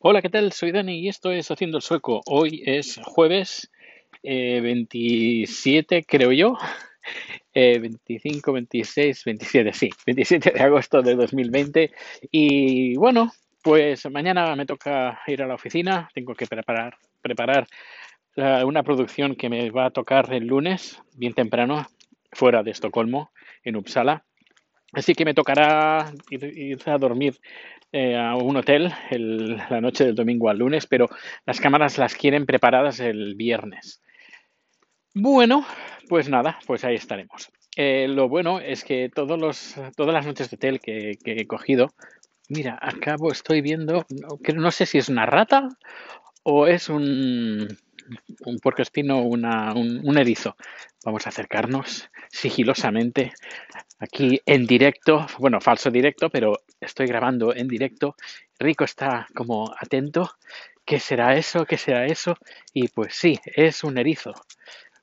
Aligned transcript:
Hola, 0.00 0.22
¿qué 0.22 0.28
tal? 0.28 0.52
Soy 0.52 0.70
Dani 0.70 1.00
y 1.00 1.08
esto 1.08 1.32
es 1.32 1.50
Haciendo 1.50 1.78
el 1.78 1.82
Sueco. 1.82 2.20
Hoy 2.26 2.62
es 2.64 3.00
jueves 3.02 3.68
eh, 4.22 4.60
27, 4.60 6.04
creo 6.04 6.32
yo. 6.32 6.56
Eh, 7.54 7.78
25, 7.78 8.52
26, 8.52 9.24
27, 9.24 9.72
sí, 9.72 9.90
27 10.06 10.50
de 10.52 10.60
agosto 10.60 11.00
de 11.00 11.16
2020. 11.16 11.90
Y 12.30 12.94
bueno, 12.96 13.32
pues 13.62 14.08
mañana 14.10 14.54
me 14.54 14.66
toca 14.66 15.18
ir 15.26 15.42
a 15.42 15.46
la 15.46 15.54
oficina. 15.54 16.08
Tengo 16.12 16.34
que 16.34 16.46
preparar, 16.46 16.96
preparar 17.22 17.66
eh, 18.36 18.62
una 18.64 18.82
producción 18.82 19.34
que 19.34 19.48
me 19.48 19.70
va 19.70 19.86
a 19.86 19.90
tocar 19.90 20.32
el 20.34 20.46
lunes, 20.46 21.02
bien 21.16 21.32
temprano, 21.32 21.86
fuera 22.30 22.62
de 22.62 22.70
Estocolmo, 22.72 23.30
en 23.64 23.76
Uppsala. 23.76 24.22
Así 24.92 25.14
que 25.14 25.24
me 25.24 25.34
tocará 25.34 26.12
ir 26.30 26.78
a 26.86 26.98
dormir 26.98 27.40
eh, 27.92 28.16
a 28.16 28.36
un 28.36 28.56
hotel 28.56 28.92
el- 29.10 29.56
la 29.70 29.80
noche 29.80 30.04
del 30.04 30.14
domingo 30.14 30.48
al 30.48 30.58
lunes, 30.58 30.86
pero 30.86 31.08
las 31.46 31.60
cámaras 31.60 31.98
las 31.98 32.14
quieren 32.14 32.46
preparadas 32.46 33.00
el 33.00 33.34
viernes. 33.34 34.02
Bueno, 35.14 35.64
pues 36.08 36.28
nada, 36.28 36.58
pues 36.66 36.84
ahí 36.84 36.94
estaremos. 36.94 37.50
Eh, 37.76 38.08
lo 38.08 38.28
bueno 38.28 38.60
es 38.60 38.84
que 38.84 39.08
todos 39.14 39.38
los, 39.38 39.74
todas 39.96 40.12
las 40.14 40.26
noches 40.26 40.50
de 40.50 40.56
hotel 40.56 40.80
que, 40.80 41.18
que 41.24 41.32
he 41.32 41.46
cogido, 41.46 41.88
mira, 42.48 42.78
acabo, 42.80 43.30
estoy 43.32 43.60
viendo, 43.60 44.06
no, 44.10 44.38
no 44.54 44.70
sé 44.70 44.86
si 44.86 44.98
es 44.98 45.08
una 45.08 45.26
rata 45.26 45.68
o 46.42 46.66
es 46.66 46.88
un, 46.88 47.68
un 48.44 48.58
puercoespino 48.58 49.20
una, 49.20 49.72
un, 49.74 50.00
un 50.04 50.18
erizo. 50.18 50.56
Vamos 51.04 51.26
a 51.26 51.30
acercarnos 51.30 52.08
sigilosamente 52.30 53.32
aquí 53.98 54.40
en 54.46 54.66
directo, 54.66 55.26
bueno, 55.38 55.60
falso 55.60 55.90
directo, 55.90 56.30
pero 56.30 56.60
estoy 56.80 57.06
grabando 57.06 57.54
en 57.54 57.68
directo. 57.68 58.16
Rico 58.58 58.84
está 58.84 59.26
como 59.34 59.74
atento. 59.78 60.30
¿Qué 60.84 60.98
será 61.00 61.36
eso? 61.36 61.66
¿Qué 61.66 61.76
será 61.76 62.06
eso? 62.06 62.36
Y 62.72 62.88
pues 62.88 63.14
sí, 63.14 63.38
es 63.44 63.84
un 63.84 63.98
erizo. 63.98 64.32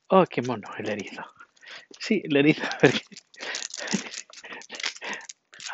Oh, 0.08 0.26
qué 0.26 0.42
mono 0.42 0.70
el 0.78 0.90
erizo. 0.90 1.24
Sí, 2.00 2.22
el 2.24 2.38
erizo. 2.38 2.64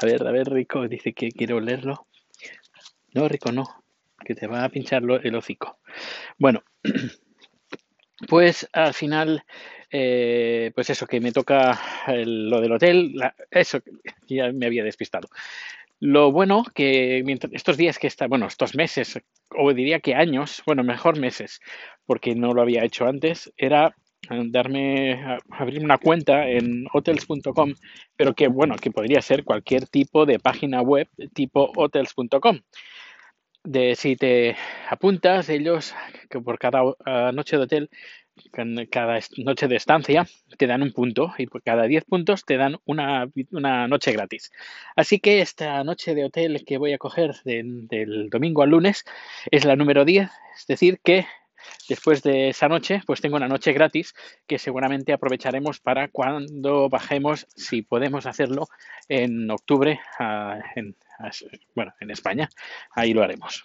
A 0.02 0.06
ver, 0.08 0.28
a 0.28 0.32
ver, 0.32 0.50
Rico 0.50 0.88
dice 0.88 1.14
que 1.14 1.30
quiere 1.30 1.54
olerlo. 1.54 2.08
No, 3.14 3.28
Rico, 3.28 3.52
no, 3.52 3.84
que 4.26 4.34
te 4.34 4.48
va 4.48 4.64
a 4.64 4.70
pinchar 4.70 5.04
el 5.04 5.36
hocico. 5.36 5.78
Bueno, 6.40 6.64
pues 8.28 8.68
al 8.74 8.94
final, 8.94 9.44
eh, 9.92 10.72
pues 10.76 10.90
eso, 10.90 11.08
que 11.08 11.20
me 11.20 11.32
toca 11.32 11.80
lo 12.08 12.62
del 12.62 12.72
hotel, 12.72 13.16
eso, 13.50 13.80
ya 14.28 14.52
me 14.52 14.66
había 14.66 14.84
despistado. 14.84 15.28
Lo 16.00 16.32
bueno 16.32 16.64
que 16.74 17.22
mientras, 17.26 17.54
estos 17.54 17.78
días 17.78 18.00
que 18.00 18.08
está, 18.08 18.28
bueno, 18.28 18.48
estos 18.48 18.76
meses, 18.76 19.20
o 19.56 19.74
diría 19.74 20.00
que 20.00 20.16
años, 20.16 20.64
bueno, 20.66 20.84
mejor 20.84 21.20
meses, 21.20 21.60
porque 22.06 22.34
no 22.34 22.54
lo 22.54 22.62
había 22.64 22.84
hecho 22.84 23.06
antes, 23.06 23.54
era 23.56 23.96
darme, 24.30 25.40
abrir 25.50 25.84
una 25.84 25.98
cuenta 25.98 26.48
en 26.48 26.86
hotels.com, 26.92 27.74
pero 28.16 28.34
que 28.34 28.48
bueno, 28.48 28.76
que 28.76 28.92
podría 28.92 29.22
ser 29.22 29.44
cualquier 29.44 29.88
tipo 29.88 30.26
de 30.26 30.40
página 30.40 30.82
web 30.82 31.08
tipo 31.34 31.72
hotels.com. 31.76 32.62
De 33.64 33.96
si 33.96 34.16
te 34.16 34.56
apuntas, 34.90 35.48
ellos 35.50 35.94
que 36.30 36.40
por 36.42 36.58
cada 36.58 36.82
eh, 37.06 37.32
noche 37.34 37.58
de 37.58 37.64
hotel, 37.64 37.90
cada 38.90 39.20
noche 39.38 39.68
de 39.68 39.76
estancia, 39.76 40.26
te 40.58 40.66
dan 40.66 40.82
un 40.82 40.92
punto 40.94 41.34
y 41.38 41.46
por 41.46 41.62
cada 41.62 41.84
10 41.84 42.04
puntos 42.06 42.44
te 42.44 42.58
dan 42.58 42.78
una, 42.86 43.30
una 43.52 43.88
noche 43.88 44.14
gratis. 44.14 44.52
Así 44.96 45.20
que 45.20 45.42
esta 45.42 45.84
noche 45.84 46.16
de 46.16 46.26
hotel 46.26 46.64
que 46.66 46.78
voy 46.80 46.94
a 46.94 46.98
coger 46.98 47.36
de- 47.46 47.62
del 47.64 48.30
domingo 48.32 48.64
al 48.64 48.72
lunes 48.72 49.04
es 49.52 49.64
la 49.64 49.76
número 49.76 50.06
10, 50.06 50.32
es 50.58 50.66
decir, 50.66 51.00
que 51.04 51.28
después 51.88 52.24
de 52.24 52.50
esa 52.50 52.68
noche, 52.68 53.02
pues 53.06 53.22
tengo 53.22 53.36
una 53.36 53.48
noche 53.48 53.74
gratis 53.74 54.14
que 54.48 54.58
seguramente 54.58 55.14
aprovecharemos 55.14 55.80
para 55.80 56.08
cuando 56.08 56.90
bajemos, 56.90 57.48
si 57.56 57.82
podemos 57.84 58.26
hacerlo, 58.26 58.68
en 59.08 59.50
octubre, 59.52 60.00
a- 60.20 60.60
en, 60.76 60.96
bueno, 61.76 61.94
en 62.00 62.12
España. 62.12 62.50
Ahí 62.92 63.14
lo 63.14 63.24
haremos. 63.24 63.64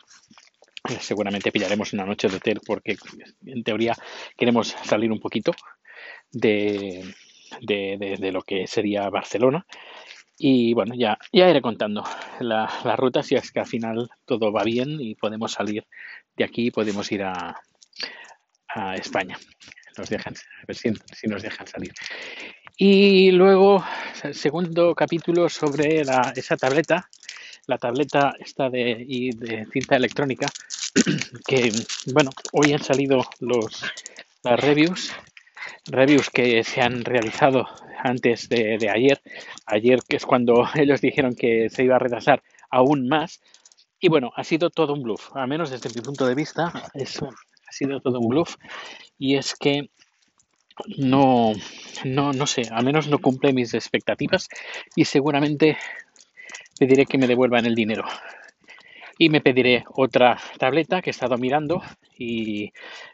Seguramente 1.00 1.50
pillaremos 1.50 1.92
una 1.92 2.04
noche 2.04 2.28
de 2.28 2.36
hotel 2.36 2.60
porque 2.64 2.96
en 3.44 3.64
teoría 3.64 3.94
queremos 4.36 4.68
salir 4.84 5.10
un 5.10 5.20
poquito 5.20 5.52
de, 6.30 7.04
de, 7.60 8.32
lo 8.32 8.42
que 8.42 8.66
sería 8.66 9.10
Barcelona. 9.10 9.66
Y 10.38 10.74
bueno, 10.74 10.94
ya, 10.94 11.18
ya 11.32 11.48
iré 11.48 11.62
contando 11.62 12.04
la, 12.40 12.70
la 12.84 12.96
ruta 12.96 13.22
si 13.22 13.34
es 13.34 13.50
que 13.50 13.60
al 13.60 13.66
final 13.66 14.10
todo 14.26 14.52
va 14.52 14.62
bien 14.62 15.00
y 15.00 15.14
podemos 15.14 15.52
salir 15.52 15.86
de 16.36 16.44
aquí 16.44 16.66
y 16.66 16.70
podemos 16.70 17.10
ir 17.10 17.22
a, 17.22 17.60
a 18.68 18.94
España. 18.96 19.38
Nos 19.96 20.10
dejan, 20.10 20.34
a 20.34 20.66
ver 20.66 20.76
si, 20.76 20.90
nos 21.26 21.42
dejan 21.42 21.66
salir. 21.66 21.92
Y 22.76 23.30
luego, 23.30 23.82
segundo 24.32 24.94
capítulo 24.94 25.48
sobre 25.48 26.02
esa 26.02 26.56
tableta, 26.58 27.08
la 27.66 27.78
tableta 27.78 28.34
esta 28.38 28.70
de, 28.70 29.04
y 29.06 29.30
de 29.30 29.66
cinta 29.66 29.96
electrónica, 29.96 30.46
que 31.46 31.72
bueno, 32.12 32.30
hoy 32.52 32.72
han 32.72 32.82
salido 32.82 33.24
los, 33.40 33.84
las 34.42 34.60
reviews, 34.60 35.12
reviews 35.86 36.30
que 36.30 36.62
se 36.64 36.80
han 36.80 37.04
realizado 37.04 37.66
antes 37.98 38.48
de, 38.48 38.78
de 38.78 38.90
ayer, 38.90 39.20
ayer 39.66 40.00
que 40.08 40.16
es 40.16 40.26
cuando 40.26 40.66
ellos 40.74 41.00
dijeron 41.00 41.34
que 41.34 41.68
se 41.70 41.84
iba 41.84 41.96
a 41.96 42.00
retrasar 42.00 42.42
aún 42.70 43.08
más, 43.08 43.40
y 43.98 44.08
bueno, 44.08 44.32
ha 44.36 44.44
sido 44.44 44.70
todo 44.70 44.92
un 44.92 45.02
bluff, 45.02 45.34
al 45.34 45.48
menos 45.48 45.70
desde 45.70 45.90
mi 45.94 46.04
punto 46.04 46.26
de 46.26 46.34
vista, 46.34 46.72
eso 46.94 47.30
ha 47.66 47.72
sido 47.72 48.00
todo 48.00 48.20
un 48.20 48.28
bluff, 48.28 48.56
y 49.18 49.36
es 49.36 49.54
que 49.54 49.90
no, 50.98 51.52
no, 52.04 52.32
no 52.32 52.46
sé, 52.46 52.68
al 52.70 52.84
menos 52.84 53.08
no 53.08 53.18
cumple 53.18 53.52
mis 53.52 53.72
expectativas 53.74 54.48
y 54.94 55.06
seguramente 55.06 55.78
pediré 56.78 57.06
que 57.06 57.18
me 57.18 57.26
devuelvan 57.26 57.66
el 57.66 57.74
dinero. 57.74 58.04
Y 59.18 59.30
me 59.30 59.40
pediré 59.40 59.84
otra 59.94 60.38
tableta 60.58 61.00
que 61.00 61.10
he 61.10 61.12
estado 61.12 61.38
mirando 61.38 61.82
y 62.18 62.72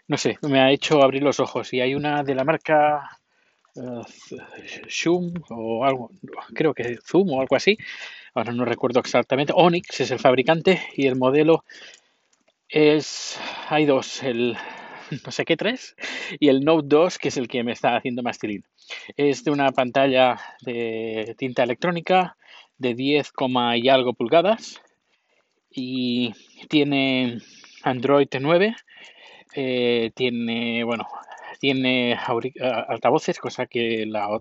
no 0.09 0.17
sé, 0.17 0.39
me 0.43 0.61
ha 0.61 0.73
hecho 0.73 1.03
abrir 1.03 1.23
los 1.23 1.39
ojos. 1.39 1.73
Y 1.73 1.81
hay 1.81 1.95
una 1.95 2.25
de 2.25 2.35
la 2.35 2.45
marca 2.45 3.21
eh, 3.77 4.03
Zoom 4.91 5.35
o 5.51 5.85
algo, 5.85 6.11
creo 6.55 6.75
que 6.75 6.99
Zoom 7.05 7.31
o 7.31 7.41
algo 7.41 7.55
así. 7.55 7.79
Ahora 8.35 8.53
no 8.53 8.65
recuerdo 8.65 9.01
exactamente. 9.01 9.53
Onyx 9.55 10.01
es 10.01 10.11
el 10.11 10.19
fabricante 10.19 10.83
y 10.97 11.07
el 11.07 11.17
modelo 11.17 11.65
es, 12.69 13.39
hay 13.69 13.85
dos, 13.85 14.23
el 14.23 14.57
no 15.25 15.33
sé 15.33 15.45
qué 15.45 15.57
3 15.57 15.97
y 16.41 16.49
el 16.49 16.65
Note 16.65 16.87
2 16.89 17.19
que 17.19 17.29
es 17.29 17.37
el 17.37 17.49
que 17.49 17.63
me 17.63 17.73
está 17.73 17.97
haciendo 17.97 18.23
más 18.23 18.39
tilín. 18.39 18.65
Es 19.17 19.45
de 19.45 19.51
una 19.51 19.71
pantalla 19.73 20.39
de 20.63 21.35
tinta 21.39 21.63
electrónica 21.63 22.37
de 22.79 22.95
10, 22.95 23.33
coma 23.33 23.77
y 23.77 23.89
algo 23.89 24.13
pulgadas 24.15 24.83
y 25.75 26.33
tiene 26.69 27.39
Android 27.83 28.29
9, 28.39 28.77
eh, 29.55 30.11
tiene, 30.15 30.85
bueno, 30.85 31.07
tiene 31.61 32.17
altavoces, 32.89 33.39
cosa 33.39 33.67
que 33.67 34.07
la, 34.07 34.41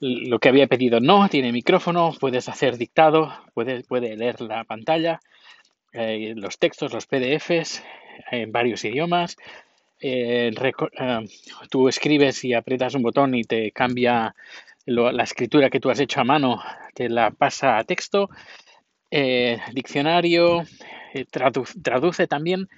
lo 0.00 0.38
que 0.38 0.48
había 0.48 0.66
pedido 0.66 1.00
no, 1.00 1.28
tiene 1.28 1.52
micrófono, 1.52 2.12
puedes 2.18 2.48
hacer 2.48 2.76
dictado, 2.76 3.32
puede, 3.54 3.82
puede 3.84 4.16
leer 4.16 4.40
la 4.40 4.64
pantalla, 4.64 5.20
eh, 5.92 6.34
los 6.36 6.58
textos, 6.58 6.92
los 6.92 7.06
PDFs 7.06 7.82
en 8.30 8.52
varios 8.52 8.84
idiomas. 8.84 9.36
eh, 10.00 10.50
tú 11.68 11.88
escribes 11.88 12.44
y 12.44 12.54
aprietas 12.54 12.94
un 12.94 13.02
botón 13.02 13.34
y 13.34 13.44
te 13.44 13.70
cambia 13.72 14.34
la 14.90 15.22
escritura 15.22 15.70
que 15.70 15.80
tú 15.80 15.90
has 15.90 16.00
hecho 16.00 16.20
a 16.20 16.24
mano, 16.24 16.60
te 16.94 17.08
la 17.08 17.30
pasa 17.30 17.78
a 17.78 17.84
texto 17.84 18.28
eh, 19.10 19.58
diccionario, 19.72 20.62
eh, 21.14 21.26
tradu- 21.30 21.82
traduce 21.82 22.26
también. 22.26 22.68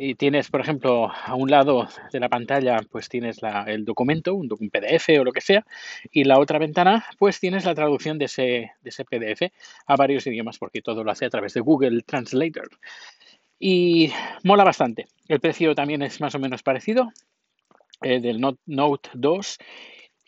Y 0.00 0.14
tienes, 0.14 0.48
por 0.48 0.60
ejemplo, 0.60 1.10
a 1.10 1.34
un 1.34 1.50
lado 1.50 1.88
de 2.12 2.20
la 2.20 2.28
pantalla, 2.28 2.78
pues 2.88 3.08
tienes 3.08 3.38
el 3.66 3.84
documento, 3.84 4.34
un, 4.34 4.48
PDF 4.70 5.18
o 5.18 5.24
lo 5.24 5.32
que 5.32 5.40
sea, 5.40 5.64
y 6.12 6.22
la 6.22 6.38
otra 6.38 6.58
ventana, 6.60 7.04
pues 7.18 7.40
tienes 7.40 7.64
la 7.64 7.74
traducción 7.74 8.16
de 8.16 8.26
ese, 8.26 8.72
de 8.80 8.90
ese 8.90 9.04
PDF 9.04 9.50
a 9.86 9.96
varios 9.96 10.26
idiomas, 10.26 10.58
porque 10.58 10.82
todo 10.82 11.02
lo 11.02 11.10
hace 11.10 11.24
a 11.24 11.30
través 11.30 11.54
de 11.54 11.60
Google 11.62 12.02
Translator. 12.02 12.68
Y 13.58 14.12
mola 14.44 14.62
bastante. 14.62 15.06
El 15.26 15.40
precio 15.40 15.74
también 15.74 16.02
es 16.02 16.20
más 16.20 16.34
o 16.34 16.38
menos 16.38 16.62
parecido, 16.62 17.10
eh, 18.02 18.20
del 18.20 18.40
Note 18.40 19.10
2, 19.14 19.58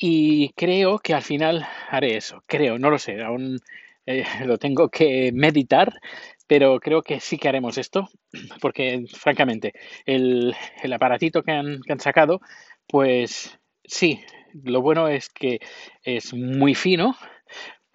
y 0.03 0.49
creo 0.55 0.99
que 0.99 1.13
al 1.13 1.23
final 1.23 1.67
haré 1.91 2.17
eso. 2.17 2.43
Creo, 2.47 2.79
no 2.79 2.89
lo 2.91 2.99
sé, 2.99 3.23
aún 3.23 3.61
eh, 4.07 4.25
lo 4.47 4.57
tengo 4.57 4.89
que 4.89 5.31
meditar, 5.33 6.01
pero 6.47 6.81
creo 6.81 7.03
que 7.03 7.21
sí 7.21 7.37
que 7.37 7.49
haremos 7.49 7.77
esto, 7.77 8.09
porque 8.63 9.05
francamente, 9.13 9.75
el, 10.07 10.57
el 10.83 10.93
aparatito 10.95 11.43
que 11.43 11.53
han, 11.53 11.83
que 11.83 11.93
han 11.93 12.01
sacado, 12.01 12.41
pues 12.89 13.59
sí, 13.85 14.21
lo 14.55 14.81
bueno 14.81 15.07
es 15.07 15.29
que 15.29 15.61
es 16.03 16.33
muy 16.33 16.75
fino, 16.75 17.15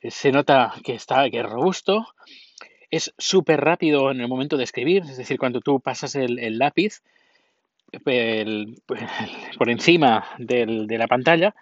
se 0.04 0.32
nota 0.32 0.74
que 0.84 0.94
está 0.94 1.28
que 1.32 1.40
es 1.40 1.46
robusto, 1.46 2.06
es 2.92 3.16
súper 3.18 3.62
rápido 3.62 4.12
en 4.12 4.22
el 4.22 4.28
momento 4.28 4.58
de 4.58 4.64
escribir, 4.64 5.02
es 5.10 5.18
decir, 5.18 5.40
cuando 5.40 5.60
tú 5.60 5.80
pasas 5.80 6.14
el, 6.14 6.60
lápiz 6.60 7.02
por 9.58 9.70
encima 9.70 10.26
de 10.38 10.98
la 11.00 11.08
pantalla, 11.08 11.56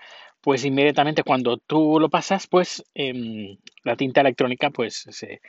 pues 0.43 0.65
inmediatamente 0.65 1.23
cuando 1.23 1.57
tú 1.57 1.99
lo 2.01 2.09
pasas, 2.09 2.47
pues 2.47 2.83
em, 2.93 3.57
la 3.83 3.95
tinta 3.95 4.19
electrónica 4.19 4.71
pues 4.71 5.05
se, 5.09 5.39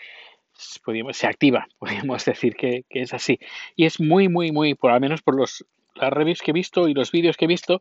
se 0.53 1.27
activa, 1.27 1.67
podríamos 1.79 2.25
decir 2.25 2.55
que, 2.55 2.85
es 2.89 3.13
así. 3.13 3.41
Y 3.75 3.87
es 3.87 4.01
muy, 4.01 4.29
muy, 4.29 4.53
muy, 4.53 4.75
por 4.75 4.93
al 4.93 5.01
menos 5.01 5.21
por 5.21 5.37
los, 5.37 5.67
las 5.97 6.13
reviews 6.13 6.43
que 6.43 6.53
he 6.53 6.55
visto 6.55 6.87
y 6.89 6.95
los 6.95 7.11
vídeos 7.11 7.37
que 7.37 7.47
he 7.47 7.49
visto, 7.49 7.81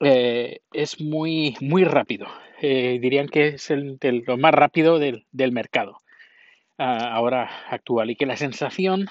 eh, 0.00 0.60
es 0.72 0.98
muy, 0.98 1.56
muy 1.60 1.84
rápido. 1.84 2.26
Eh, 2.62 2.98
dirían 3.02 3.28
que 3.28 3.48
es 3.48 3.70
el, 3.70 3.98
lo 4.26 4.38
más 4.38 4.54
rápido 4.54 4.98
del, 4.98 5.26
mercado 5.52 6.00
ah, 6.78 7.10
ahora 7.12 7.50
actual 7.68 8.10
y 8.10 8.16
que 8.16 8.24
la 8.24 8.38
sensación 8.38 9.08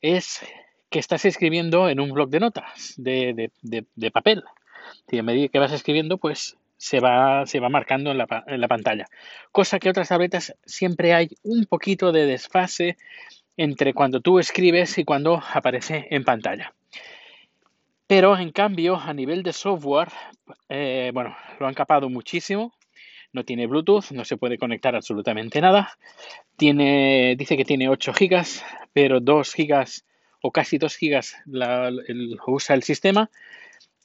es 0.00 0.44
que 0.90 0.98
estás 0.98 1.24
escribiendo 1.26 1.88
en 1.88 2.00
un 2.00 2.10
blog 2.10 2.28
de 2.28 2.40
notas 2.40 2.94
de, 2.96 3.52
de 3.62 4.10
papel. 4.10 4.42
Y 5.10 5.18
a 5.18 5.22
medida 5.22 5.48
que 5.48 5.58
vas 5.58 5.72
escribiendo, 5.72 6.18
pues 6.18 6.56
se 6.76 7.00
va, 7.00 7.46
se 7.46 7.60
va 7.60 7.68
marcando 7.68 8.10
en 8.10 8.18
la, 8.18 8.44
en 8.46 8.60
la 8.60 8.68
pantalla. 8.68 9.06
Cosa 9.52 9.78
que 9.78 9.88
otras 9.88 10.08
tabletas 10.08 10.54
siempre 10.64 11.14
hay 11.14 11.30
un 11.42 11.66
poquito 11.66 12.12
de 12.12 12.26
desfase 12.26 12.96
entre 13.56 13.94
cuando 13.94 14.20
tú 14.20 14.38
escribes 14.38 14.98
y 14.98 15.04
cuando 15.04 15.42
aparece 15.52 16.06
en 16.10 16.24
pantalla. 16.24 16.74
Pero 18.06 18.36
en 18.36 18.52
cambio, 18.52 18.96
a 18.96 19.14
nivel 19.14 19.42
de 19.42 19.52
software, 19.52 20.08
eh, 20.68 21.10
bueno, 21.14 21.34
lo 21.58 21.66
han 21.66 21.74
capado 21.74 22.10
muchísimo. 22.10 22.74
No 23.32 23.44
tiene 23.44 23.66
Bluetooth, 23.66 24.10
no 24.12 24.24
se 24.24 24.36
puede 24.36 24.58
conectar 24.58 24.94
absolutamente 24.94 25.60
nada. 25.60 25.96
Tiene, 26.56 27.34
dice 27.36 27.56
que 27.56 27.64
tiene 27.64 27.88
8 27.88 28.12
GB, 28.12 28.44
pero 28.92 29.20
2 29.20 29.54
GB 29.56 29.86
o 30.42 30.52
casi 30.52 30.76
2 30.76 30.98
GB 31.00 31.24
usa 32.46 32.76
el 32.76 32.82
sistema 32.82 33.30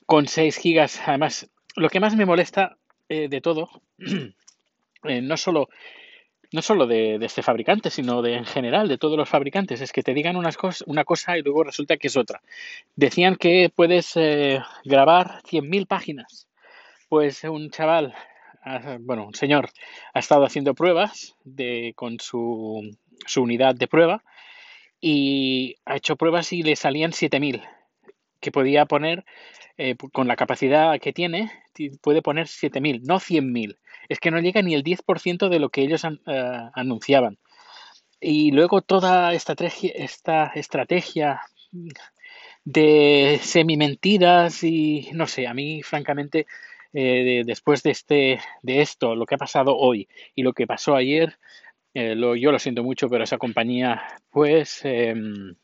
con 0.10 0.28
6 0.28 0.60
GB. 0.64 0.90
Además, 1.06 1.48
lo 1.76 1.88
que 1.88 2.00
más 2.00 2.16
me 2.16 2.26
molesta 2.26 2.78
eh, 3.10 3.28
de 3.30 3.42
todo, 3.42 3.70
eh, 5.04 5.22
no 5.22 5.38
solo, 5.38 5.70
no 6.52 6.64
solo 6.64 6.88
de, 6.88 7.20
este 7.22 7.44
fabricante, 7.44 7.92
sino 7.92 8.24
de 8.24 8.34
en 8.34 8.46
general, 8.46 8.88
de 8.88 8.98
todos 8.98 9.18
los 9.18 9.30
fabricantes, 9.30 9.82
es 9.82 9.92
que 9.92 10.02
te 10.02 10.16
digan 10.16 10.36
unas 10.36 10.58
una 10.88 11.06
cosa 11.06 11.38
y 11.38 11.44
luego 11.44 11.64
resulta 11.64 11.98
que 11.98 12.08
es 12.08 12.18
otra. 12.18 12.42
Decían 12.96 13.36
que 13.36 13.70
puedes 13.70 14.14
eh, 14.16 14.60
grabar 14.84 15.44
100.000 15.44 15.86
páginas. 15.86 16.48
Pues 17.08 17.44
un 17.44 17.70
chaval, 17.70 18.16
ah, 18.64 18.98
bueno, 19.00 19.28
un 19.28 19.36
señor, 19.36 19.70
ha 20.16 20.20
estado 20.20 20.44
haciendo 20.44 20.74
pruebas 20.74 21.36
de, 21.44 21.94
con 21.96 22.20
su, 22.20 22.98
su 23.28 23.44
unidad 23.44 23.76
de 23.76 23.88
prueba 23.88 24.24
y 25.00 25.76
ha 25.86 25.98
hecho 25.98 26.16
pruebas 26.16 26.52
y 26.52 26.64
le 26.64 26.76
salían 26.76 27.12
7.000 27.12 27.62
que 28.39 28.51
podía 28.51 28.86
poner 28.86 29.25
eh, 29.77 29.95
con 30.12 30.27
la 30.27 30.36
capacidad 30.36 31.00
que 31.00 31.13
tiene, 31.13 31.51
puede 32.01 32.21
poner 32.21 32.47
7.000, 32.47 33.01
no 33.03 33.19
100.000. 33.19 33.77
Es 34.09 34.19
que 34.19 34.30
no 34.31 34.39
llega 34.39 34.62
ni 34.62 34.74
el 34.74 34.83
10% 34.83 35.47
de 35.47 35.59
lo 35.59 35.69
que 35.69 35.81
ellos 35.81 36.03
eh, 36.03 36.09
anunciaban. 36.74 37.38
Y 38.19 38.51
luego 38.51 38.81
toda 38.81 39.33
esta, 39.33 39.56
esta 39.94 40.51
estrategia 40.53 41.41
de 42.65 43.39
semi-mentiras 43.41 44.63
y 44.63 45.09
no 45.13 45.27
sé, 45.27 45.47
a 45.47 45.53
mí 45.53 45.81
francamente 45.81 46.45
eh, 46.91 47.44
después 47.45 47.81
de, 47.83 47.91
este, 47.91 48.39
de 48.62 48.81
esto, 48.81 49.15
lo 49.15 49.25
que 49.25 49.36
ha 49.36 49.38
pasado 49.38 49.77
hoy 49.77 50.09
y 50.36 50.44
lo 50.44 50.51
que 50.51 50.68
pasó 50.68 50.95
ayer, 50.95 51.38
yo 51.94 52.51
lo 52.51 52.59
siento 52.59 52.83
mucho, 52.83 53.09
pero 53.09 53.24
esa 53.24 53.38
compañía 53.38 54.01
pues 54.30 54.81
em, 54.83 55.56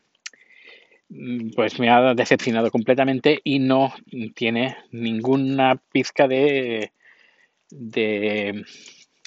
pues 1.56 1.80
me 1.80 1.90
ha 1.90 2.14
decepcionado 2.14 2.72
completamente 2.72 3.40
y 3.44 3.60
no 3.60 3.94
tiene 4.34 4.78
ninguna 4.92 5.82
pizca 5.92 6.28
de, 6.28 6.92
de 7.70 8.66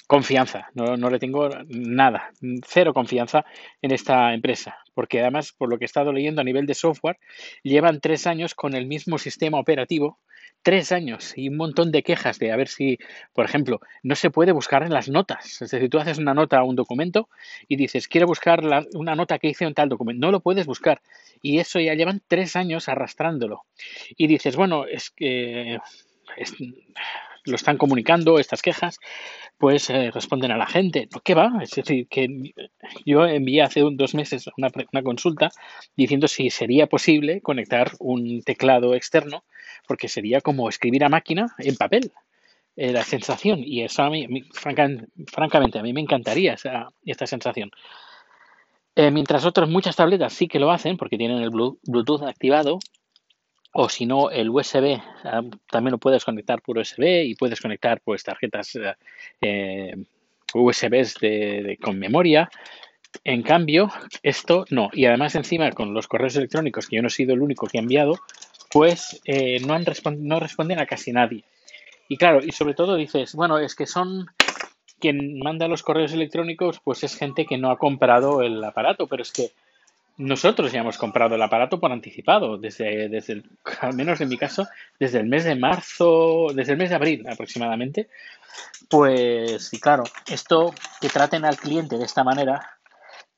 confianza. 0.07 0.69
No, 0.73 0.97
no, 0.97 1.09
le 1.09 1.19
tengo 1.19 1.49
nada, 1.67 2.31
cero 2.65 2.93
confianza 2.93 3.45
en 3.81 3.91
esta 3.91 4.33
empresa. 4.33 4.77
Porque 4.93 5.21
además, 5.21 5.53
por 5.53 5.69
lo 5.69 5.77
que 5.77 5.85
he 5.85 5.87
estado 5.87 6.11
leyendo 6.11 6.41
a 6.41 6.45
nivel 6.45 6.65
de 6.65 6.73
software, 6.73 7.17
llevan 7.63 8.01
tres 8.01 8.27
años 8.27 8.55
con 8.55 8.73
el 8.73 8.85
mismo 8.87 9.17
sistema 9.17 9.59
operativo 9.59 10.19
tres 10.61 10.91
años 10.91 11.33
y 11.35 11.49
un 11.49 11.57
montón 11.57 11.91
de 11.91 12.03
quejas 12.03 12.39
de 12.39 12.51
a 12.51 12.55
ver 12.55 12.67
si, 12.67 12.97
por 13.33 13.45
ejemplo, 13.45 13.79
no 14.03 14.15
se 14.15 14.29
puede 14.29 14.51
buscar 14.51 14.83
en 14.83 14.93
las 14.93 15.09
notas. 15.09 15.61
Es 15.61 15.71
decir, 15.71 15.89
tú 15.89 15.99
haces 15.99 16.17
una 16.17 16.33
nota 16.33 16.59
a 16.59 16.63
un 16.63 16.75
documento 16.75 17.29
y 17.67 17.75
dices, 17.75 18.07
quiero 18.07 18.27
buscar 18.27 18.61
una 18.93 19.15
nota 19.15 19.39
que 19.39 19.49
hice 19.49 19.65
en 19.65 19.73
tal 19.73 19.89
documento. 19.89 20.25
No 20.25 20.31
lo 20.31 20.41
puedes 20.41 20.65
buscar. 20.65 21.01
Y 21.41 21.59
eso 21.59 21.79
ya 21.79 21.93
llevan 21.93 22.21
tres 22.27 22.55
años 22.55 22.89
arrastrándolo. 22.89 23.63
Y 24.17 24.27
dices, 24.27 24.55
bueno, 24.55 24.85
es 24.85 25.09
que 25.09 25.79
lo 27.49 27.55
están 27.55 27.77
comunicando, 27.77 28.39
estas 28.39 28.61
quejas, 28.61 28.99
pues 29.57 29.89
eh, 29.89 30.11
responden 30.11 30.51
a 30.51 30.57
la 30.57 30.67
gente. 30.67 31.09
¿No 31.13 31.19
qué 31.21 31.35
va? 31.35 31.51
Es 31.61 31.71
decir, 31.71 32.07
que 32.07 32.53
yo 33.05 33.25
envié 33.25 33.61
hace 33.61 33.81
dos 33.91 34.15
meses 34.15 34.45
una, 34.57 34.69
una 34.93 35.03
consulta 35.03 35.49
diciendo 35.97 36.27
si 36.27 36.49
sería 36.49 36.87
posible 36.87 37.41
conectar 37.41 37.91
un 37.99 38.41
teclado 38.43 38.95
externo 38.95 39.43
porque 39.87 40.07
sería 40.07 40.41
como 40.41 40.69
escribir 40.69 41.03
a 41.03 41.09
máquina 41.09 41.55
en 41.57 41.75
papel. 41.75 42.11
Eh, 42.75 42.93
la 42.93 43.03
sensación, 43.03 43.61
y 43.61 43.81
eso 43.81 44.03
a 44.03 44.09
mí, 44.09 44.25
francamente, 44.53 45.79
a 45.79 45.83
mí 45.83 45.91
me 45.91 45.99
encantaría 45.99 46.53
esa, 46.53 46.87
esta 47.03 47.27
sensación. 47.27 47.71
Eh, 48.95 49.11
mientras 49.11 49.45
otras 49.45 49.67
muchas 49.67 49.97
tabletas 49.97 50.31
sí 50.31 50.47
que 50.47 50.59
lo 50.59 50.71
hacen 50.71 50.95
porque 50.95 51.17
tienen 51.17 51.39
el 51.39 51.49
Bluetooth 51.49 52.23
activado, 52.23 52.79
o 53.71 53.89
si 53.89 54.05
no, 54.05 54.31
el 54.31 54.49
USB 54.49 54.99
ah, 55.23 55.41
también 55.69 55.91
lo 55.91 55.97
puedes 55.97 56.25
conectar 56.25 56.61
por 56.61 56.77
USB 56.77 57.25
y 57.25 57.35
puedes 57.35 57.61
conectar 57.61 58.01
pues 58.01 58.23
tarjetas 58.23 58.77
eh, 59.41 59.95
USBs 60.53 61.15
de, 61.19 61.77
con 61.81 61.99
memoria. 61.99 62.49
En 63.23 63.41
cambio, 63.43 63.91
esto 64.23 64.65
no. 64.69 64.89
Y 64.93 65.05
además 65.05 65.35
encima 65.35 65.71
con 65.71 65.93
los 65.93 66.07
correos 66.07 66.35
electrónicos, 66.35 66.87
que 66.87 66.95
yo 66.97 67.01
no 67.01 67.07
he 67.07 67.11
sido 67.11 67.33
el 67.33 67.41
único 67.41 67.67
que 67.67 67.77
ha 67.77 67.81
enviado, 67.81 68.19
pues 68.71 69.19
eh, 69.25 69.59
no, 69.65 69.73
han 69.73 69.85
no 70.19 70.39
responden 70.39 70.79
a 70.79 70.85
casi 70.85 71.11
nadie. 71.11 71.43
Y 72.07 72.17
claro, 72.17 72.39
y 72.43 72.51
sobre 72.51 72.73
todo 72.73 72.95
dices, 72.95 73.33
bueno, 73.35 73.59
es 73.59 73.75
que 73.75 73.85
son 73.85 74.27
quien 74.99 75.39
manda 75.39 75.67
los 75.67 75.83
correos 75.83 76.11
electrónicos, 76.13 76.79
pues 76.83 77.03
es 77.03 77.15
gente 77.15 77.45
que 77.45 77.57
no 77.57 77.71
ha 77.71 77.77
comprado 77.77 78.41
el 78.41 78.63
aparato, 78.63 79.07
pero 79.07 79.21
es 79.21 79.31
que 79.31 79.51
nosotros 80.19 80.71
ya 80.71 80.81
hemos 80.81 80.99
comprado 80.99 81.33
el 81.33 81.41
aparato 81.41 81.79
por 81.79 81.91
anticipado, 81.91 82.57
desde, 82.57 83.09
desde 83.09 83.41
al 83.81 83.95
menos 83.95 84.21
en 84.21 84.29
mi 84.29 84.37
caso, 84.37 84.67
desde 84.99 85.19
el 85.19 85.25
mes 85.25 85.45
de 85.45 85.55
marzo, 85.55 86.47
desde 86.53 86.73
el 86.73 86.77
mes 86.77 86.89
de 86.89 86.95
abril 86.95 87.27
aproximadamente. 87.27 88.09
Pues, 88.87 89.71
claro, 89.81 90.03
esto 90.27 90.73
que 91.01 91.09
traten 91.09 91.45
al 91.45 91.57
cliente 91.57 91.97
de 91.97 92.05
esta 92.05 92.23
manera, 92.23 92.79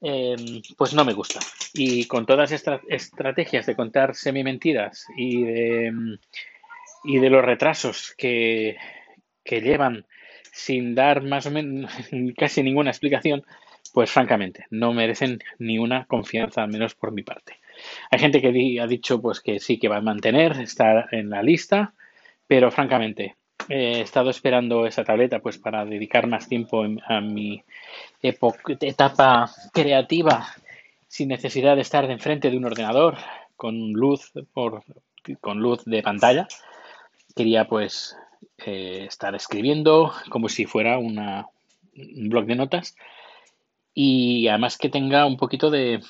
Em, 0.02 0.64
pues 0.78 0.96
no 0.96 1.06
me 1.06 1.14
gusta. 1.14 1.40
Y 1.74 2.06
con 2.06 2.26
todas 2.26 2.52
estas 2.52 2.82
estrategias 2.90 3.68
de 3.68 3.76
contar 3.76 4.16
semi-mentiras 4.16 5.06
y 5.16 5.44
de, 5.44 6.18
y 7.04 7.20
de 7.20 7.30
los 7.30 7.46
retrasos 7.46 8.16
que, 8.18 8.78
que 9.44 9.62
llevan 9.62 10.08
sin 10.52 10.96
dar 10.96 11.22
más 11.22 11.46
o 11.46 11.52
menos 11.52 11.92
casi 12.38 12.64
ninguna 12.64 12.90
explicación, 12.90 13.44
pues 13.94 14.12
francamente 14.12 14.66
no 14.70 14.94
merecen 14.94 15.40
ni 15.60 15.78
una 15.78 16.06
confianza, 16.06 16.64
al 16.64 16.72
menos 16.72 16.96
por 16.96 17.12
mi 17.12 17.24
parte. 17.24 17.58
Hay 18.10 18.20
gente 18.20 18.42
que 18.42 18.80
ha 18.80 18.88
dicho 18.88 19.22
pues 19.22 19.40
que 19.40 19.60
sí 19.60 19.80
que 19.80 19.88
va 19.88 19.98
a 19.98 20.02
mantener, 20.02 20.54
está 20.62 21.08
en 21.12 21.30
la 21.30 21.42
lista, 21.42 21.94
pero 22.48 22.72
francamente 22.72 23.36
he 23.70 24.02
estado 24.02 24.30
esperando 24.30 24.86
esa 24.86 25.04
tableta 25.04 25.40
pues 25.40 25.58
para 25.58 25.86
dedicar 25.86 26.28
más 26.28 26.48
tiempo 26.48 26.84
a 27.08 27.22
mi 27.22 27.64
etapa 28.22 29.52
creativa 29.74 30.48
sin 31.08 31.30
necesidad 31.30 31.76
de 31.76 31.82
estar 31.82 32.08
de 32.08 32.14
enfrente 32.14 32.50
de 32.50 32.58
un 32.58 32.66
ordenador 32.66 33.18
con 33.56 33.94
luz 33.94 34.32
por, 34.54 34.84
con 35.40 35.60
luz 35.60 35.84
de 35.86 36.02
pantalla. 36.02 36.48
Quería 37.36 37.68
pues 37.68 38.16
eh, 38.66 39.06
estar 39.08 39.36
escribiendo 39.36 40.14
como 40.30 40.50
si 40.50 40.66
fuera 40.66 40.98
una, 40.98 41.48
un 41.96 42.30
blog 42.30 42.46
de 42.46 42.56
notas 42.56 42.96
y 43.94 44.48
además 44.48 44.78
que 44.78 44.90
tenga 44.90 45.26
un 45.26 45.38
poquito 45.38 45.70
de 45.70 46.02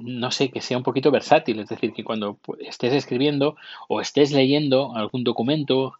no 0.00 0.30
sé, 0.30 0.50
que 0.50 0.60
sea 0.60 0.76
un 0.76 0.82
poquito 0.82 1.10
versátil, 1.10 1.60
es 1.60 1.68
decir, 1.68 1.92
que 1.92 2.04
cuando 2.04 2.38
estés 2.60 2.92
escribiendo 2.92 3.56
o 3.88 4.00
estés 4.00 4.32
leyendo 4.32 4.94
algún 4.96 5.24
documento 5.24 5.94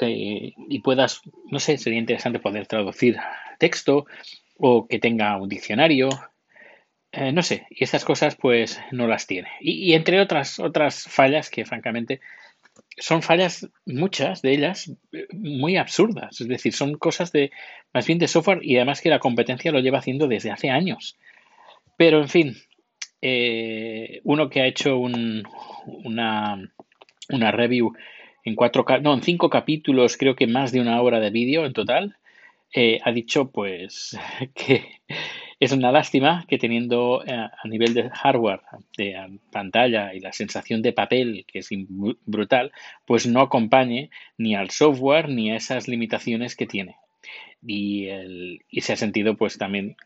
eh, 0.00 0.54
y 0.68 0.78
puedas, 0.80 1.22
no 1.50 1.58
sé, 1.58 1.78
sería 1.78 1.98
interesante 1.98 2.38
poder 2.38 2.66
traducir 2.66 3.16
texto 3.58 4.06
o 4.58 4.86
que 4.86 4.98
tenga 4.98 5.36
un 5.36 5.48
diccionario, 5.48 6.08
eh, 7.12 7.32
no 7.32 7.42
sé, 7.42 7.66
y 7.70 7.84
estas 7.84 8.04
cosas 8.04 8.36
pues 8.36 8.80
no 8.92 9.06
las 9.06 9.26
tiene. 9.26 9.48
Y, 9.60 9.94
entre 9.94 10.20
otras, 10.20 10.58
otras 10.58 11.04
fallas 11.04 11.50
que 11.50 11.64
francamente 11.64 12.20
son 13.00 13.22
fallas, 13.22 13.68
muchas 13.86 14.42
de 14.42 14.52
ellas, 14.52 14.92
muy 15.32 15.76
absurdas. 15.76 16.40
Es 16.40 16.48
decir, 16.48 16.72
son 16.72 16.94
cosas 16.94 17.32
de, 17.32 17.50
más 17.92 18.06
bien 18.06 18.18
de 18.18 18.28
software 18.28 18.60
y 18.62 18.76
además 18.76 19.00
que 19.00 19.10
la 19.10 19.18
competencia 19.18 19.72
lo 19.72 19.80
lleva 19.80 19.98
haciendo 19.98 20.26
desde 20.28 20.50
hace 20.50 20.70
años. 20.70 21.16
Pero, 21.96 22.20
en 22.20 22.28
fin, 22.28 22.56
eh, 23.20 24.20
uno 24.24 24.48
que 24.48 24.60
ha 24.60 24.66
hecho 24.66 24.98
un, 24.98 25.44
una, 25.86 26.72
una 27.30 27.50
review 27.50 27.92
en 28.44 28.54
cuatro, 28.54 28.84
no, 29.02 29.14
en 29.14 29.22
cinco 29.22 29.50
capítulos, 29.50 30.16
creo 30.16 30.36
que 30.36 30.46
más 30.46 30.72
de 30.72 30.80
una 30.80 31.00
hora 31.02 31.20
de 31.20 31.30
vídeo 31.30 31.66
en 31.66 31.72
total, 31.72 32.16
eh, 32.74 33.00
ha 33.04 33.12
dicho 33.12 33.50
pues 33.50 34.18
que 34.54 34.84
es 35.60 35.72
una 35.72 35.90
lástima 35.90 36.44
que 36.48 36.58
teniendo 36.58 37.24
eh, 37.24 37.32
a 37.32 37.68
nivel 37.68 37.94
de 37.94 38.10
hardware, 38.10 38.60
de 38.96 39.38
pantalla 39.50 40.14
y 40.14 40.20
la 40.20 40.32
sensación 40.32 40.82
de 40.82 40.92
papel, 40.92 41.44
que 41.48 41.60
es 41.60 41.68
brutal, 42.24 42.72
pues 43.04 43.26
no 43.26 43.40
acompañe 43.40 44.10
ni 44.36 44.54
al 44.54 44.70
software 44.70 45.28
ni 45.28 45.50
a 45.50 45.56
esas 45.56 45.88
limitaciones 45.88 46.54
que 46.54 46.66
tiene. 46.66 46.96
Y, 47.66 48.06
el, 48.06 48.60
y 48.70 48.82
se 48.82 48.92
ha 48.92 48.96
sentido 48.96 49.36
pues 49.36 49.58
también 49.58 49.96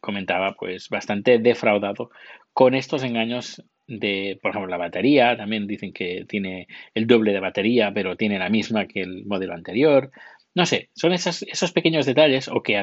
comentaba 0.00 0.54
pues 0.54 0.88
bastante 0.90 1.38
defraudado 1.38 2.10
con 2.52 2.74
estos 2.74 3.02
engaños 3.02 3.64
de, 3.86 4.38
por 4.40 4.50
ejemplo, 4.50 4.70
la 4.70 4.76
batería, 4.76 5.36
también 5.36 5.66
dicen 5.66 5.92
que 5.92 6.24
tiene 6.28 6.68
el 6.94 7.06
doble 7.06 7.32
de 7.32 7.40
batería, 7.40 7.92
pero 7.92 8.16
tiene 8.16 8.38
la 8.38 8.48
misma 8.48 8.86
que 8.86 9.02
el 9.02 9.26
modelo 9.26 9.54
anterior. 9.54 10.10
No 10.54 10.66
sé, 10.66 10.90
son 10.94 11.12
esos 11.12 11.72
pequeños 11.72 12.06
detalles 12.06 12.48
o 12.48 12.62
que, 12.62 12.80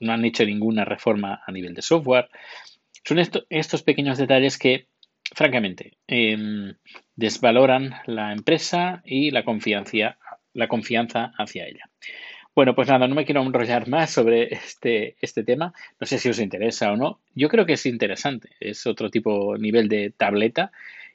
no 0.00 0.12
han 0.12 0.24
hecho 0.24 0.44
ninguna 0.44 0.84
reforma 0.84 1.42
a 1.46 1.50
nivel 1.50 1.74
de 1.74 1.80
software. 1.80 2.28
Son 3.04 3.18
estos 3.18 3.82
pequeños 3.82 4.18
detalles 4.18 4.58
que, 4.58 4.88
francamente, 5.34 5.96
em, 6.06 6.74
desvaloran 7.16 7.94
la 8.06 8.32
empresa 8.32 9.02
y 9.06 9.30
la 9.30 9.44
confianza, 9.44 10.18
la 10.52 10.68
confianza 10.68 11.32
hacia 11.38 11.66
ella. 11.66 11.90
Bueno, 12.54 12.74
pues 12.74 12.88
nada, 12.88 13.08
no 13.08 13.14
me 13.14 13.24
quiero 13.24 13.42
enrollar 13.42 13.88
más 13.88 14.10
sobre 14.10 14.52
este, 14.54 15.16
este 15.22 15.42
tema. 15.42 15.72
No 15.98 16.06
sé 16.06 16.18
si 16.18 16.28
os 16.28 16.38
interesa 16.38 16.92
o 16.92 16.96
no. 16.96 17.22
Yo 17.34 17.48
creo 17.48 17.64
que 17.64 17.72
es 17.74 17.86
interesante. 17.86 18.50
Es 18.60 18.86
otro 18.86 19.10
tipo, 19.10 19.56
nivel 19.56 19.88
de 19.88 20.10
tableta 20.10 20.70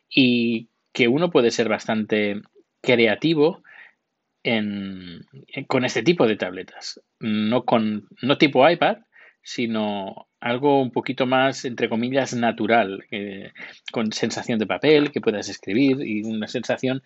y 0.09 0.69
que 0.91 1.07
uno 1.07 1.29
puede 1.29 1.51
ser 1.51 1.69
bastante 1.69 2.41
creativo 2.81 3.61
con 5.67 5.85
este 5.85 6.03
tipo 6.03 6.27
de 6.27 6.35
tabletas. 6.35 7.01
No, 7.19 7.65
con, 7.65 8.07
no 8.21 8.37
tipo 8.37 8.69
iPad, 8.69 8.97
sino 9.41 10.27
algo 10.39 10.81
un 10.81 10.91
poquito 10.91 11.25
más, 11.25 11.65
entre 11.65 11.89
comillas, 11.89 12.33
natural, 12.33 13.05
con 13.91 14.11
sensación 14.11 14.59
de 14.59 14.67
papel, 14.67 15.11
que 15.11 15.21
puedas 15.21 15.49
escribir 15.49 16.01
y 16.01 16.23
una 16.23 16.47
sensación 16.47 17.01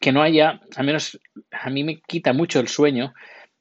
que 0.00 0.12
no 0.12 0.22
haya, 0.22 0.60
al 0.76 0.86
menos 0.86 1.20
a 1.50 1.70
mí 1.70 1.84
me 1.84 2.00
quita 2.00 2.32
mucho 2.32 2.60
el 2.60 2.68
sueño 2.68 3.14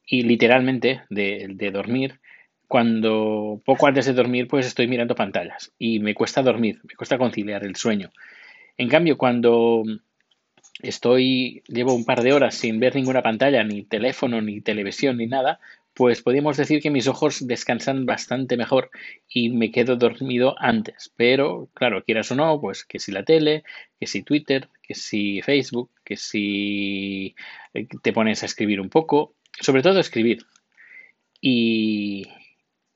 y 0.06 0.24
literalmente 0.24 1.04
de, 1.10 1.72
dormir, 1.72 2.20
cuando 2.68 3.62
poco 3.66 3.88
antes 3.88 4.06
de 4.06 4.14
dormir 4.14 4.48
pues 4.48 4.66
estoy 4.66 4.88
mirando 4.88 5.16
pantallas 5.16 5.72
y 5.78 6.00
me 6.00 6.14
cuesta 6.14 6.42
dormir, 6.42 6.80
me 6.84 6.96
cuesta 6.96 7.18
conciliar 7.18 7.64
el 7.64 7.76
sueño. 7.76 8.12
En 8.78 8.90
cambio, 8.90 9.18
cuando 9.18 9.84
estoy, 10.82 11.64
llevo 11.68 11.94
un 11.94 12.06
par 12.06 12.24
de 12.24 12.34
horas 12.34 12.56
sin 12.56 12.80
ver 12.80 12.96
ninguna 12.96 13.22
pantalla, 13.22 13.64
ni 13.64 13.84
teléfono, 13.84 14.42
ni 14.42 14.62
televisión, 14.62 15.18
ni 15.18 15.28
nada, 15.28 15.60
pues 15.94 16.22
podríamos 16.22 16.58
decir 16.58 16.82
que 16.82 16.90
mis 16.90 17.08
ojos 17.08 17.46
descansan 17.48 18.06
bastante 18.06 18.58
mejor 18.58 18.90
y 19.30 19.50
me 19.50 19.72
quedo 19.72 19.96
dormido 19.96 20.56
antes. 20.58 21.14
Pero, 21.16 21.70
claro, 21.74 22.04
quieras 22.04 22.32
o 22.32 22.36
no, 22.36 22.60
pues 22.60 22.84
que 22.84 23.00
si 23.00 23.12
la 23.12 23.24
tele, 23.24 23.64
que 24.00 24.08
si 24.08 24.24
Twitter, 24.24 24.70
que 24.82 24.96
si 24.96 25.42
Facebook, 25.42 25.92
que 26.04 26.18
si 26.18 27.36
eh, 27.74 27.88
te 28.02 28.14
pones 28.14 28.42
a 28.44 28.48
escribir 28.48 28.82
un 28.82 28.90
poco, 28.90 29.36
sobre 29.60 29.84
todo 29.84 30.00
escribir. 30.00 30.46
Y, 31.40 32.24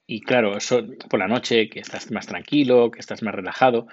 y 0.07 0.21
claro, 0.21 0.57
por 1.09 1.19
la 1.19 1.27
noche, 1.27 1.69
que 1.69 1.79
estás 1.79 2.11
más 2.11 2.27
tranquilo, 2.27 2.89
que 2.91 2.99
estás 2.99 3.21
más 3.21 3.35
relajado. 3.35 3.87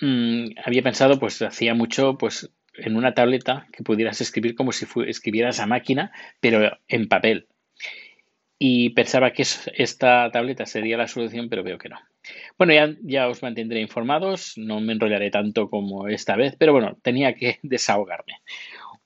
Mm, 0.00 0.50
había 0.64 0.82
pensado, 0.82 1.18
pues 1.18 1.42
hacía 1.42 1.74
mucho, 1.74 2.16
pues 2.18 2.50
en 2.76 2.96
una 2.96 3.14
tableta 3.14 3.66
que 3.72 3.82
pudieras 3.82 4.20
escribir 4.20 4.54
como 4.54 4.72
si 4.72 4.86
escribieras 5.06 5.60
a 5.60 5.66
máquina, 5.66 6.12
pero 6.40 6.78
en 6.88 7.08
papel. 7.08 7.46
Y 8.58 8.90
pensaba 8.90 9.32
que 9.32 9.42
esta 9.42 10.30
tableta 10.30 10.66
sería 10.66 10.96
la 10.96 11.08
solución, 11.08 11.48
pero 11.48 11.62
veo 11.62 11.78
que 11.78 11.88
no. 11.88 11.98
Bueno, 12.56 12.72
ya, 12.72 12.94
ya 13.02 13.28
os 13.28 13.42
mantendré 13.42 13.80
informados, 13.80 14.54
no 14.56 14.80
me 14.80 14.92
enrollaré 14.92 15.30
tanto 15.30 15.68
como 15.68 16.08
esta 16.08 16.36
vez, 16.36 16.56
pero 16.58 16.72
bueno, 16.72 16.96
tenía 17.02 17.34
que 17.34 17.58
desahogarme. 17.62 18.34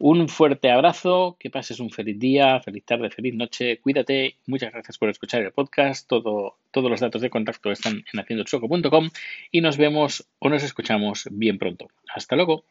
Un 0.01 0.29
fuerte 0.29 0.71
abrazo, 0.71 1.37
que 1.41 1.51
pases 1.51 1.81
un 1.81 1.91
feliz 1.91 2.17
día, 2.21 2.61
feliz 2.61 2.85
tarde, 2.85 3.11
feliz 3.11 3.35
noche, 3.35 3.81
cuídate, 3.81 4.37
muchas 4.47 4.73
gracias 4.73 4.97
por 4.97 5.09
escuchar 5.09 5.43
el 5.43 5.51
podcast, 5.51 6.09
Todo, 6.09 6.59
todos 6.71 6.89
los 6.89 7.01
datos 7.01 7.21
de 7.21 7.31
contacto 7.31 7.73
están 7.73 8.05
en 8.13 8.21
haciendochoco.com 8.21 9.11
y 9.51 9.61
nos 9.61 9.77
vemos 9.77 10.29
o 10.39 10.49
nos 10.49 10.63
escuchamos 10.63 11.27
bien 11.33 11.59
pronto. 11.59 11.89
Hasta 12.15 12.37
luego. 12.37 12.65